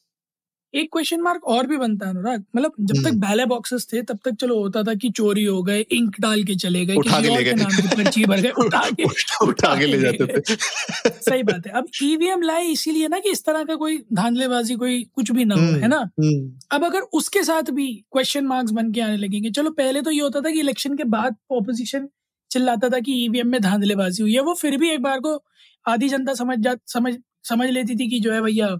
एक 0.74 0.88
क्वेश्चन 0.92 1.20
मार्क 1.20 1.44
और 1.44 1.66
भी 1.66 1.76
बनता 1.76 2.06
है 2.06 2.12
अनुराग। 2.12 2.44
मतलब 2.56 2.72
जब 2.80 3.02
तक 3.04 3.14
बैले 3.14 3.42
हम्म। 3.42 3.48
बॉक्सेस 3.48 3.86
थे 3.92 4.02
तब 4.02 4.18
तक 4.24 4.34
चलो 4.34 4.58
होता 4.58 4.82
था 4.82 4.94
कि 4.94 5.10
चोरी 5.10 5.44
हो 5.44 5.62
गए 5.62 5.80
इंक 5.80 6.16
डाल 6.20 6.42
के 6.44 6.54
चले 6.54 6.84
गए 6.86 6.94
उठा 6.94 7.20
के 7.20 7.28
ले 7.28 7.44
गए। 7.44 7.52
पर्ची 7.96 8.24
भर 8.24 8.40
गए 8.40 8.50
उठा 8.58 8.82
के 8.90 9.04
उठा 9.46 9.74
के 9.78 9.86
ले 9.86 9.98
जाते 9.98 10.26
थे। 10.26 10.56
सही 11.20 11.42
बात 11.42 11.66
है। 11.66 11.72
अब 11.72 11.86
ईवीएम 12.02 12.40
e 12.40 12.46
लाए 12.46 12.64
इसीलिए 12.64 13.08
ना 13.08 13.18
कि 13.18 13.30
इस 13.30 13.44
तरह 13.44 13.64
का 13.64 13.74
कोई 13.74 13.98
धांधलेबाजी 14.12 14.74
कोई 14.74 15.02
कुछ 15.14 15.30
भी 15.30 15.44
ना 15.44 15.54
हो 15.54 15.60
है 15.60 15.88
ना? 15.88 15.96
हम्म, 15.96 16.26
हम्म। 16.26 16.52
अब 16.70 16.84
अगर 16.84 17.00
उसके 17.12 17.42
साथ 17.42 17.70
भी 17.70 17.92
क्वेश्चन 18.12 18.46
मार्क्स 18.46 18.72
बन 18.72 18.92
के 18.92 19.00
आने 19.00 19.16
लगेंगे 19.16 19.50
चलो 19.50 19.70
पहले 19.70 20.02
तो 20.02 20.10
ये 20.10 20.20
होता 20.20 20.40
था 20.40 20.50
कि 20.50 20.60
इलेक्शन 20.60 20.96
के 20.96 21.04
बाद 21.04 21.36
ऑपोजिशन 21.52 22.08
चिल्लाता 22.50 22.88
था 22.88 22.98
कि 23.00 23.12
ईवीएम 23.24 23.48
में 23.48 23.60
धांधलेबाजी 23.60 24.22
हुई 24.22 24.34
है 24.34 24.40
वो 24.40 24.54
फिर 24.54 24.76
भी 24.76 24.90
एक 24.90 25.02
बार 25.02 25.20
को 25.20 25.42
आधी 25.86 26.08
जनता 26.08 26.34
समझ 26.34 26.58
जा 26.58 26.74
समझ 26.86 27.14
समझ 27.48 27.68
लेती 27.70 27.94
थी 27.96 28.08
कि 28.10 28.20
जो 28.20 28.32
है 28.32 28.40
भैया 28.40 28.76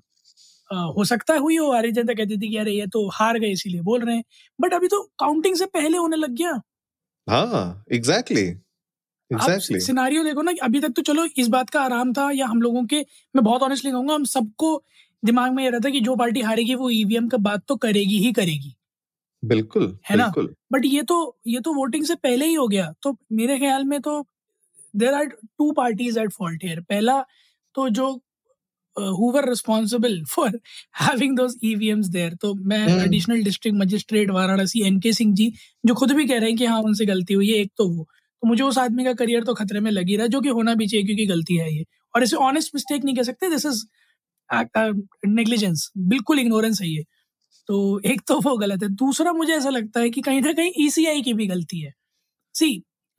हो 0.70 1.04
सकता 1.04 1.34
है 1.34 1.40
हुई 1.40 1.56
हो 1.56 1.70
आर्य 1.72 1.90
जनता 1.92 2.14
कहती 2.14 2.36
थी 2.36 2.48
कि 2.50 2.56
अरे 2.56 2.72
ये 2.72 2.86
तो 2.88 3.08
हार 3.10 3.38
गए 3.38 3.50
इसीलिए 3.50 3.80
बोल 3.82 4.04
रहे 4.04 4.16
हैं। 4.16 4.24
बट 4.58 4.74
अभी 4.74 4.88
तो 4.88 5.02
काउंटिंग 5.18 5.56
से 5.56 5.66
पहले 5.68 5.98
होने 5.98 6.16
लग 6.16 6.34
गया। 6.34 6.52
हाँ 7.26 7.84
एग्जैक्टली 7.92 8.42
एग्जैक्टली 9.30 9.80
सिनारियो 9.80 10.24
देखो 10.24 10.42
ना 10.42 10.52
अभी 10.62 10.80
तक 10.80 10.92
तो 10.96 11.02
चलो 11.02 11.24
इस 11.36 11.48
बात 11.48 11.70
का 11.70 11.82
आराम 11.82 12.12
था 12.12 12.30
या 12.32 12.46
हम 12.46 12.62
लोगों 12.62 12.84
के 12.86 13.00
मैं 13.34 13.44
बहुत 13.44 13.62
ऑनेस्टली 13.62 13.90
कहूँगा 13.90 14.14
हम 14.14 14.24
सबको 14.26 14.82
दिमाग 15.22 15.52
में 15.52 15.62
ये 15.64 15.70
रहता 15.70 15.90
कि 15.90 16.00
जो 16.00 16.16
पार्टी 16.16 16.40
हारेगी 16.42 16.74
वो 16.74 16.90
ईवीएम 16.92 17.28
का 17.28 17.38
बात 17.40 17.62
तो 17.68 17.76
करेगी 17.78 18.18
ही 18.18 18.32
करेगी। 18.32 18.74
बिल्कुल 19.42 19.86
है 20.10 20.16
ना? 20.16 20.32
बट 20.72 20.84
ये 20.84 21.02
तो 21.02 21.16
ये 21.46 21.60
तो 21.60 21.72
वोटिंग 21.74 22.04
से 22.04 22.14
पहले 22.16 22.46
ही 22.46 22.54
हो 22.54 22.66
गया। 22.68 22.92
तो 23.02 23.16
मेरे 23.32 23.58
ख्याल 23.58 23.84
में 23.84 24.00
तो 24.00 24.20
there 24.94 25.14
are 25.14 25.24
two 25.26 25.70
parties 25.72 26.18
at 26.18 26.30
fault 26.32 26.64
here 26.64 26.80
पहला 26.80 27.20
तो 27.74 27.88
जो 27.90 28.12
who 28.96 29.30
were 29.32 29.48
responsible 29.48 30.22
for 30.30 30.58
having 31.00 31.36
those 31.36 31.56
EVMs 31.64 32.06
there 32.08 32.34
तो 32.42 32.52
मैं 32.72 32.78
additional 32.96 33.42
district 33.44 33.78
magistrate 33.78 34.30
Varanasi 34.30 34.82
N 34.86 34.98
K 35.00 35.12
Singh 35.12 35.34
ji 35.34 35.52
जो 35.84 35.94
खुद 35.94 36.12
भी 36.12 36.26
कह 36.26 36.38
रहे 36.38 36.48
हैं 36.50 36.58
कि 36.58 36.66
हाँ 36.66 36.80
उनसे 36.82 37.06
गलती 37.06 37.34
हुई 37.34 37.50
है 37.50 37.58
एक 37.58 37.70
तो 37.78 37.88
वो। 37.88 38.04
तो 38.42 38.46
मुझे 38.48 38.62
उस 38.64 38.78
आदमी 38.78 39.04
का 39.04 39.12
करियर 39.14 39.44
तो 39.44 39.54
खतरे 39.54 39.80
में 39.80 39.90
लगी 39.90 40.16
रहा 40.16 40.24
है 40.24 40.28
जो 40.30 40.40
कि 40.40 40.48
होना 40.50 40.74
भी 40.74 40.86
चाहिए 40.86 41.06
क्योंकि 41.06 41.26
गलती 41.26 41.56
है 41.56 41.72
ये। 41.76 41.84
और 42.14 42.22
इसे 42.22 42.36
ऑनेस्ट 42.38 42.74
मिस्टेक 42.74 43.04
नहीं 43.04 43.14
कह 43.16 43.22
सकते 43.22 43.50
दिस 43.50 43.66
इज़ 43.66 43.84
नेग्लिजेंस 45.28 45.90
बिल्कुल 46.08 46.38
इग्नोरेंस 46.40 46.80
है 46.82 46.88
ये। 46.88 47.04
तो 47.68 48.00
एक 48.06 48.22
तो 48.28 48.40
वो 48.42 48.56
गलत 48.58 48.82
है। 48.82 48.88
दूसरा 48.96 49.32
मुझे 49.34 49.54
ऐसा 49.54 49.70
लगता 49.70 50.00
है 50.00 50.10
कि 50.10 50.20
कहीं 50.22 50.42
ना 50.42 50.52
कहीं 50.54 50.72
ईसीआई 50.86 51.20
e 51.20 51.24
की 51.24 51.34
भी 51.34 51.46
गलती 51.48 51.80
है। 51.80 51.92
सी 52.54 52.70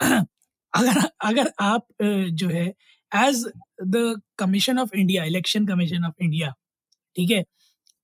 अगर 0.74 1.02
अगर 1.26 1.52
आप 1.62 1.88
जो 2.02 2.50
है 2.50 2.68
as 3.12 3.46
the 3.80 4.22
commission 4.40 4.80
of 4.80 4.96
India 4.96 5.24
Election 5.24 5.66
Commission 5.68 6.06
of 6.06 6.24
India 6.24 6.54
ठीक 7.16 7.32
है? 7.32 7.44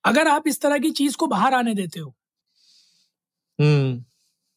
अगर 0.03 0.27
आप 0.27 0.47
इस 0.47 0.61
तरह 0.61 0.77
की 0.77 0.91
चीज़ 0.91 1.17
को 1.17 1.27
बाहर 1.27 1.53
आने 1.53 1.73
देते 1.73 1.99
हो 1.99 2.15
hmm. 3.59 4.03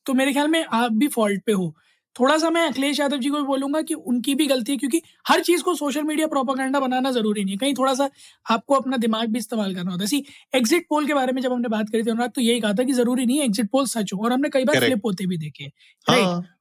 तो 0.07 0.15
मेरे 0.15 0.33
ख्याल 0.33 0.49
में 0.49 0.65
आप 0.65 0.93
भी 0.93 1.09
फॉल्ट 1.09 1.43
पे 1.47 1.53
हो। 1.53 1.75
थोड़ा 2.21 2.37
सा 2.39 2.51
मैं 2.51 2.63
अखिलेश 2.69 3.01
यादव 3.01 3.19
जी 3.19 3.29
को 3.29 3.37
भी 3.37 3.43
बोलूँगा 3.43 3.83
कि 3.83 3.95
उनकी 3.95 4.35
भी 4.35 4.47
गलती 4.47 4.73
है 4.73 4.79
क्योंकि 4.79 5.01
हर 5.29 5.41
चीज़ 5.41 5.63
को 5.63 5.75
सोशल 5.75 6.03
मीडिया 6.03 6.27
प्रोपागेंडा 6.27 6.81
बनाना 6.81 7.11
ज़रूरी 7.11 7.45
नहीं 7.45 7.55
है। 7.55 7.59
कहीं 7.59 7.75
थोड़ा 7.75 7.95
सा 7.95 8.09
आपको 8.51 8.75
अपना 8.75 8.97
दिमाग 8.97 9.29
भी 9.29 9.39
इस्तेमाल 9.39 9.75
करना 9.75 9.93
होता 9.93 10.05
है। 10.13 10.23
एग्जिट 10.55 10.87
पोल 10.91 11.07
के 11.07 11.15
बारे 11.15 11.33
में 11.33 11.43
जब 11.43 11.53
हमने 11.53 11.69
बात 11.69 11.91
करी 11.91 12.03
थी 12.03 12.11
अनुराग 12.11 12.31
तो 12.31 12.41
यही 12.41 12.61
कहा 12.61 12.73
था 12.73 12.85
कि 12.85 12.93
ज़रूरी 12.93 13.27
नहीं 13.27 13.39
है 13.39 13.45
एग्जिट 13.45 13.71
पोल 13.71 13.87
सच 13.87 14.13
हो 14.15 14.25
और 14.25 14.33
हमने 14.33 14.49
कई 14.49 14.65
बार 14.65 14.81
फ्लिप 14.81 15.07
होते 15.07 15.27
भी 15.27 15.39
देखे 15.39 15.67
right 16.11 16.54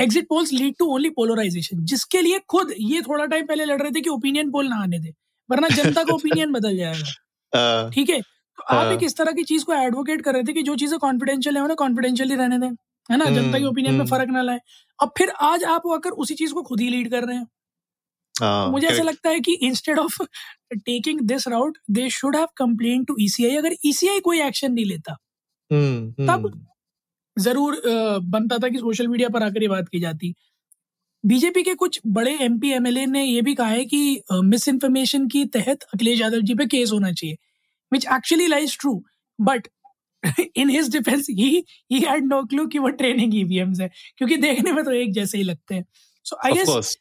exit 0.00 0.26
polls 0.28 0.52
lead 0.52 0.74
to 0.78 0.86
only 0.86 1.10
polarisation 1.10 1.84
जिसके 1.84 2.20
लिए 2.22 2.38
खुद 2.48 2.74
ये 2.78 3.00
थोड़ा 3.02 3.24
टाइम 3.26 3.46
पहले 3.46 3.64
लड़ 3.64 3.80
रहे 3.82 3.90
थे 3.90 4.00
कि 4.00 4.10
ओपिनियन 4.10 4.50
पोल 4.50 4.68
ना 4.68 4.76
आने 4.82 4.98
दे 4.98 5.12
वरना 5.50 5.68
जनता 5.68 6.02
का 6.04 6.14
ओपिनियन 6.14 6.52
बदल 6.58 6.76
जाएगा। 6.76 7.88
ठीक 7.90 8.10
है? 8.10 8.20
तो 8.20 8.62
आप 8.74 8.92
एक 8.92 9.02
इस 9.02 9.16
तरह 9.16 9.32
की 9.32 9.42
चीज़ 9.42 9.64
को 9.64 9.72
एडवोकेट 9.74 10.22
कर 10.22 10.32
रहे 10.34 10.42
थे 10.42 10.52
कि 10.52 10.62
जो 10.62 10.76
चीज़ें 10.76 10.98
कॉन्फिडेंशियल 10.98 11.56
है 11.56 11.62
उन्हें 11.62 11.76
कॉन्फिडेंशियल 11.76 12.30
ही 12.30 12.36
रहने 12.36 12.58
दें 12.58 12.68
है 13.10 13.16
ना? 13.16 13.24
जनता 13.24 13.58
की 13.58 13.64
ओपिनियन 13.64 13.94
में 13.94 14.04
फ़र्क 14.06 14.28
ना 14.30 14.42
लाए। 14.42 14.60
अब 14.98 15.12
फिर 15.18 15.30
आज 15.42 15.64
आप 15.64 15.86
आकर 15.92 16.10
उसी 16.24 16.34
चीज़ 16.34 16.52
को 16.54 16.62
खुद 16.62 16.80
ही 16.80 16.88
लीड 16.88 17.10
कर 17.10 17.24
रहे 17.24 17.36
हैं। 17.36 17.46
हाँ, 18.34 18.68
मुझे 18.70 18.86
ऐसा 18.88 19.02
लगता 19.02 19.30
है 19.30 19.40
कि 19.40 19.52
instead 19.62 19.98
of 19.98 20.22
taking 20.76 21.20
this 21.20 21.48
route 21.48 21.78
they 21.90 22.08
should 22.10 22.36
have 22.36 22.48
complain 22.56 23.04
to 23.04 23.16
ECI 23.20 23.56
अगर 23.56 23.74
ईसीआई 23.84 24.20
कोई 24.20 24.40
एक्शन 24.42 24.72
नहीं 24.72 24.84
लेता 24.84 25.16
तब 26.26 26.50
ज़रूर 27.36 27.80
बनता 27.86 28.58
था 28.58 28.68
कि 28.68 28.78
सोशल 28.78 29.08
मीडिया 29.08 29.28
पर 29.28 29.42
आकर 29.42 29.62
ये 29.62 29.68
बात 29.68 29.88
की 29.88 30.00
जाती। 30.00 30.34
बीजेपी 31.24 31.62
के 31.62 31.74
कुछ 31.74 32.00
बड़े 32.08 32.36
एमपी 32.42 32.70
एमएलए 32.72 33.04
ने 33.06 33.24
यह 33.24 33.42
भी 33.42 33.54
कहा 33.54 33.68
है 33.68 33.84
कि 33.84 34.22
मिस 34.44 34.68
इन्फॉर्मेशन 34.68 35.26
की 35.28 35.44
तहत 35.56 35.82
अखिलेश 35.94 36.20
यादव 36.20 36.40
जी 36.40 36.54
पे 36.54 36.66
केस 36.68 36.92
होना 36.92 37.12
चाहिए 37.12 37.36
which 37.92 38.06
actually 38.14 38.46
lies 38.46 38.76
true 38.80 38.94
but 39.38 39.68
in 40.56 40.70
his 40.70 40.90
defence 40.92 41.26
he 41.30 41.64
he 41.92 42.00
had 42.00 42.24
no 42.24 42.42
clue 42.46 42.66
कि 42.66 42.78
वो 42.78 42.88
ट्रेनिंग 42.96 43.34
ईवीएम्स 43.36 43.80
है 43.80 43.90
क्योंकि 44.18 44.36
देखने 44.38 44.72
में 44.72 44.84
तो 44.84 44.92
एक 44.92 45.12
जैसे 45.12 45.38
ही 45.38 45.44
लगते 45.44 45.74
हैं। 45.74 45.84
So 46.26 46.36
I 46.44 46.52
guess 46.54 46.96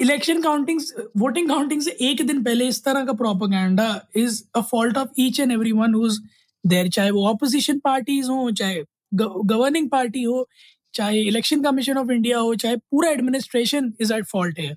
election 0.00 0.40
counting 0.42 0.80
voting 1.16 1.48
counting 1.48 1.82
से 1.82 1.90
एक 2.02 2.26
दिन 2.26 2.42
पहले 2.44 2.68
इस 2.68 2.84
तरह 2.84 3.04
का 3.04 3.12
propaganda 3.14 3.86
is 4.16 4.42
a 4.56 4.60
fault 4.62 4.96
of 4.98 5.20
each 5.20 5.40
and 5.40 5.52
every 5.52 5.72
one 5.72 5.94
who's 5.94 6.18
there 6.64 6.88
चाहे 6.88 7.10
वो 7.10 7.26
ऑपोजिशन 7.28 7.78
पार्टीज़ 7.78 8.30
हो 8.30 8.50
चाहे 8.52 8.82
गवर्निंग 9.14 9.88
पार्टी 9.90 10.22
हो 10.22 10.46
चाहे 10.94 11.20
इलेक्शन 11.22 11.62
कमीशन 11.62 11.98
ऑफ़ 11.98 12.10
इंडिया 12.12 12.38
हो 12.38 12.54
चाहे 12.54 12.76
पूरा 12.76 13.10
एडमिनिस्ट्रेशन 13.10 13.92
इज़ 14.00 14.12
एट 14.14 14.26
फॉल्ट 14.26 14.58
है 14.58 14.76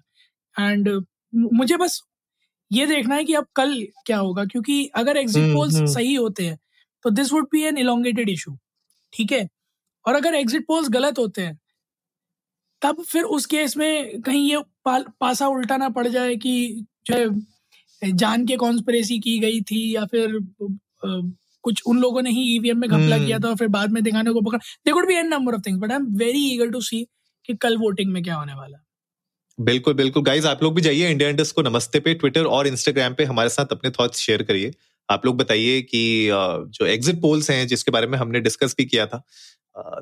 एंड 0.56 0.90
मुझे 1.36 1.78
बस 1.78 2.02
ये 2.72 2.86
देखना 2.86 3.16
है 3.16 3.24
कि 3.24 3.34
अब 3.34 3.46
कल 3.56 3.76
क्या 4.06 4.18
होगा 4.18 4.46
क्योंकि 4.46 4.86
अगर 4.96 5.18
एग्जिट 5.18 5.54
पोल्स 5.54 5.74
हम्म, 5.74 5.84
हम्म। 5.84 5.94
सही 5.94 6.14
होते 6.16 6.46
हैं 6.46 6.58
तो 7.06 7.10
this 7.12 7.32
would 7.34 7.48
be 7.52 7.62
an 7.64 7.78
elongated 7.78 8.30
issue 8.30 8.58
ठीक 9.14 9.32
है 9.32 9.48
और 10.06 10.16
अगर 10.16 10.36
एग्जिट 10.36 10.66
पोल्स 10.68 10.90
गलत 10.90 11.20
होते 11.20 11.42
हैं 11.42 11.58
तब 12.82 13.02
फिर 13.04 13.24
उस 13.26 13.46
केस 13.46 13.78
में 13.78 14.22
कहीं 14.22 14.50
ये 14.50 14.62
पा, 14.86 15.00
पासा 15.20 15.48
उल्टा 15.48 15.78
ना 15.78 15.90
पड़ 15.90 16.08
जाए 16.08 16.36
कि 16.36 16.86
जो 17.06 17.16
है 17.16 18.12
जान 18.16 18.46
के 18.46 18.56
कॉन्स्परेसी 18.58 19.20
की 19.20 19.38
गई 19.40 19.62
थी 19.62 19.96
या 19.96 20.06
फिर 20.06 20.38
कुछ 21.64 21.82
उन 21.86 22.00
लोगों 22.00 22.22
ने 22.22 22.30
ही 22.32 22.44
ईवीएम 22.56 22.80
में 22.80 22.90
घपला 22.90 23.18
किया 23.18 23.40
था 23.40 23.50
और 23.50 23.56
फिर 23.56 23.68
बाद 23.70 23.92
में 23.92 24.04
दिखाने 24.04 24.32
को 24.32 24.42
पकड़। 24.42 24.60
They 24.60 24.92
could 24.92 25.08
be 25.08 25.16
an 25.16 25.28
number 25.28 25.56
of 25.56 25.62
things 25.62 25.82
but 25.82 25.92
I 25.92 25.98
am 25.98 26.06
very 26.18 26.46
eager 26.48 26.70
to 26.72 26.82
see 26.82 27.06
कि 27.50 27.54
कल 27.56 27.78
वोटिंग 27.78 28.12
में 28.14 28.22
क्या 28.24 28.36
होने 28.36 28.54
वाला। 28.54 28.84
बिल्कुल 29.60 29.94
बिल्कुल। 29.94 30.24
गाइज़ 30.24 30.48
आप 30.48 30.64
लोग 30.64 30.76
भी 30.76 30.82
जाइए 30.82 31.10
इंडिया 31.12 31.30
इंडस्ट 31.30 31.56
को 31.56 31.62
नमस्ते 31.62 32.00
पे 32.00 32.14
ट्विटर 32.16 32.46
और 32.48 32.68
इंस्टाग्राम 32.68 33.14
पे 33.14 33.24
हमारे 33.26 33.50
साथ 33.50 33.72
अपने 33.72 33.90
थॉट्स 33.92 34.20
शेयर 34.20 34.44
करिए। 34.44 34.74
आप 35.10 35.26
लोग 35.26 35.38
बताइए 35.38 35.82
कि 35.84 36.30
जो 36.30 36.86
एग्जिट 36.86 37.22
पोल्स 37.22 37.50
हैं 37.52 37.68
जिसके 37.68 37.92
बारे 37.92 38.08
में 38.08 38.18
हमने 38.18 38.40
डिस्कस 38.42 38.76
भी 38.78 38.86
किया 38.86 39.06
था 39.06 39.24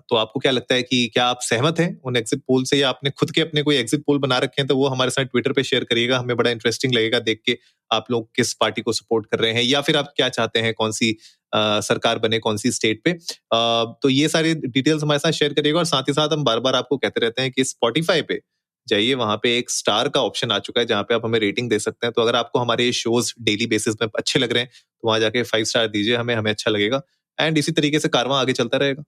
तो 0.01 0.15
आपको 0.15 0.39
क्या 0.39 0.51
लगता 0.51 0.75
है 0.75 0.83
कि 0.83 1.07
क्या 1.13 1.25
आप 1.25 1.39
सहमत 1.41 1.79
हैं 1.79 1.87
उन 2.05 2.15
एग्जिट 2.15 2.41
पोल 2.47 2.63
से 2.63 2.77
या 2.77 2.89
आपने 2.89 3.09
खुद 3.11 3.31
के 3.31 3.41
अपने 3.41 3.61
कोई 3.63 3.75
एग्जिट 3.75 4.03
पोल 4.07 4.19
बना 4.19 4.37
रखे 4.37 4.61
हैं 4.61 4.67
तो 4.67 4.75
वो 4.77 4.87
हमारे 4.87 5.11
साथ 5.11 5.25
ट्विटर 5.25 5.53
पे 5.53 5.63
शेयर 5.63 5.83
करिएगा। 5.83 6.19
हमें 6.19 6.35
बड़ा 6.37 6.51
इंटरेस्टिंग 6.51 6.93
लगेगा 6.93 7.19
देख 7.21 7.41
के 7.45 7.57
आप 7.91 8.05
लोग 8.11 8.29
किस 8.35 8.53
पार्टी 8.55 8.81
को 8.81 8.93
सपोर्ट 8.93 9.25
कर 9.25 9.39
रहे 9.39 9.51
हैं 9.53 9.63
या 9.63 9.81
फिर 9.81 9.97
आप 9.97 10.13
क्या 10.15 10.29
चाहते 10.29 10.59
हैं 10.59 10.73
कौन 10.73 10.91
सी 10.91 11.11
सरकार 11.55 12.19
बने 12.19 12.39
कौन 12.39 12.57
सी 12.57 12.71
स्टेट 12.71 13.01
पे। 13.03 13.13
तो 13.13 14.09
ये 14.09 14.27
सारी 14.29 14.53
डिटेल्स 14.57 15.03
हमारे 15.03 15.19
साथ 15.19 15.31
शेयर 15.33 15.53
करिएगा 15.53 15.79
और 15.79 15.85
साथ 15.85 16.09
ही 16.09 16.13
साथ 16.13 16.33
हम 16.33 16.43
बार 16.43 16.59
बार 16.59 16.75
आपको 16.75 16.97
कहते 16.97 17.21
रहते 17.21 17.41
हैं 17.41 17.51
कि 17.51 17.63
स्पॉटिफाई 17.65 18.21
पे 18.23 18.39
जाइए, 18.87 19.13
वहाँ 19.15 19.35
पे 19.43 19.57
एक 19.57 19.69
स्टार 19.71 20.09
का 20.09 20.21
ऑप्शन 20.23 20.51
आ 20.51 20.57
चुका 20.59 20.79
है 20.81 20.85
जहाँ 20.87 21.03
पे 21.03 21.13
आप 21.15 21.25
हमें 21.25 21.39
रेटिंग 21.39 21.69
दे 21.69 21.79
सकते 21.79 22.07
हैं। 22.07 22.13
तो 22.15 22.21
अगर 22.21 22.35
आपको 22.35 22.59
हमारे 22.59 22.91
शोज़ 22.93 23.33
डेली 23.43 23.67
बेसिस 23.67 23.95
में 24.01 24.07
अच्छे 24.09 24.39
लग 24.39 24.53
रहे 24.53 24.63
हैं 24.63 24.69
तो 24.71 25.07
वहाँ 25.07 25.19
जाके 25.19 25.43
फाइव 25.45 25.65
स्टार 25.65 25.87
दीजिए, 25.89 26.15
हमें 26.15 26.35
हमें 26.35 26.51
अच्छा 26.51 26.71
लगेगा। 26.71 27.01
एंड 27.37 27.57
इसी 27.57 27.71
तरीके 27.73 27.99
से 27.99 28.09
कारवा 28.09 28.39
आगे 28.41 28.53
चलता 28.53 28.77
रहेगा। 28.77 29.03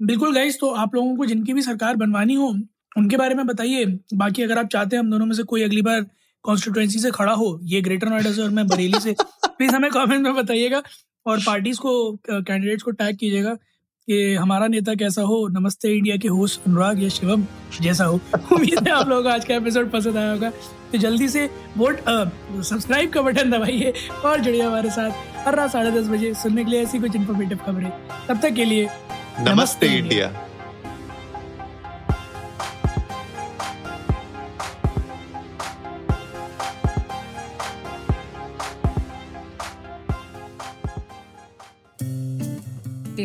बिल्कुल 0.00 0.34
गाइस 0.34 0.58
तो 0.60 0.70
आप 0.72 0.94
लोगों 0.94 1.16
को 1.16 1.26
जिनकी 1.26 1.52
भी 1.52 1.62
सरकार 1.62 1.96
बनवानी 1.96 2.34
हो, 2.34 2.48
उनके 2.96 3.16
बारे 3.16 3.34
में 3.34 3.46
बताइए। 3.46 3.84
बाकी 4.14 4.42
अगर 4.42 4.58
आप 4.58 4.68
चाहते 4.68 4.96
हैं 4.96 5.02
हम 5.02 5.10
दोनों 5.10 5.26
में 5.26 5.34
से 5.34 5.42
कोई 5.44 5.62
अगली 5.62 5.82
बार 5.82 6.06
कॉन्स्टिट्यूएंसी 6.48 6.98
से 6.98 7.10
खड़ा 7.10 7.32
हो, 7.32 7.58
ये 7.64 7.80
ग्रेटर 7.80 8.08
नोएडा 8.08 8.32
से 8.32 8.42
और 8.42 8.50
मैं 8.50 8.66
बरेली 8.66 9.00
से 9.00 9.14
प्लीज़ 9.46 9.74
हमें 9.74 9.90
कमेंट 9.90 10.22
में 10.22 10.34
बताइएगा 10.34 10.82
और 11.26 11.40
पार्टीज़ 11.46 11.78
को 11.78 11.90
कैंडिडेट्स 12.26 12.82
को 12.82 12.90
टैग 12.92 13.16
कीजिएगा 13.16 13.54
कि 14.08 14.34
हमारा 14.34 14.66
नेता 14.66 14.94
कैसा 14.94 15.22
हो, 15.22 15.46
नमस्ते 15.50 15.88
इंडिया 15.96 16.16
के 16.16 16.28
होस्ट 16.28 16.60
अनुराग 16.66 17.02
या 17.02 17.08
शिवम 17.08 17.44
जैसा 17.80 18.04
हो। 18.04 18.20
उम्मीद 18.52 18.88
है 18.88 18.94
आप 18.94 19.08
लोगों 19.08 19.22
को 19.22 19.28
आज 19.28 19.44
का 19.44 19.54
एपिसोड 19.54 19.90
पसंद 19.90 20.16
आया 20.16 20.32
होगा। 20.32 20.50
तो 20.92 20.98
जल्दी 20.98 21.28
से 21.28 21.44
वोट 21.76 22.00
सब्सक्राइब 22.00 23.10
का 23.12 23.22
बटन 23.22 23.50
दबाइए 23.50 23.92
और 24.24 24.40
जुड़िए 24.40 24.62
हमारे 24.62 24.90
साथ 24.90 25.46
हर 25.46 25.54
रात 25.54 25.70
साढ़े 25.72 25.90
दस 26.00 26.08
बजे 26.08 26.34
सुनने 26.42 26.64
के 26.64 26.70
लिए 26.70 26.82
ऐसी 26.82 26.98
कुछ 26.98 27.16
इन्फॉर्मेटिव 27.16 27.58
खबरें। 27.66 27.90
तब 28.28 28.40
तक 28.42 28.54
के 28.54 28.64
लिए 28.64 28.88
नमस्ते 29.40 29.96
इंडिया 29.96 30.32